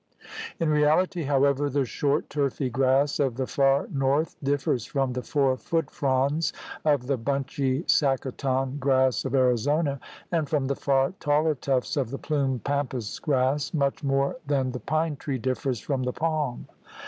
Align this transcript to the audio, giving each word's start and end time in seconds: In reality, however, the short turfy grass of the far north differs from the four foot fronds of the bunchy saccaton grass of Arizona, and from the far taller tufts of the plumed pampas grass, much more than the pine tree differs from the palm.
In 0.59 0.69
reality, 0.69 1.25
however, 1.25 1.69
the 1.69 1.85
short 1.85 2.27
turfy 2.27 2.71
grass 2.71 3.19
of 3.19 3.35
the 3.35 3.45
far 3.45 3.87
north 3.93 4.35
differs 4.43 4.83
from 4.83 5.13
the 5.13 5.21
four 5.21 5.55
foot 5.57 5.91
fronds 5.91 6.53
of 6.83 7.05
the 7.05 7.17
bunchy 7.17 7.83
saccaton 7.87 8.79
grass 8.79 9.25
of 9.25 9.35
Arizona, 9.35 9.99
and 10.31 10.49
from 10.49 10.65
the 10.65 10.75
far 10.75 11.13
taller 11.19 11.53
tufts 11.53 11.97
of 11.97 12.09
the 12.09 12.17
plumed 12.17 12.63
pampas 12.63 13.19
grass, 13.19 13.75
much 13.75 14.03
more 14.03 14.37
than 14.47 14.71
the 14.71 14.79
pine 14.79 15.17
tree 15.17 15.37
differs 15.37 15.79
from 15.79 16.01
the 16.01 16.13
palm. 16.13 16.65